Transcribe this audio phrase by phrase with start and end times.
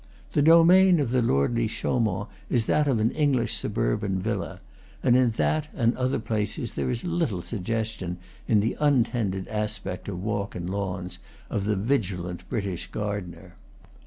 [0.31, 4.59] The domain of the lordly Chaumont is that of an English suburban villa;
[5.03, 8.17] and in that and in other places there is little suggestion,
[8.47, 11.19] in the untended aspect of walk and lawns,
[11.51, 13.53] of the vigilant British gardener.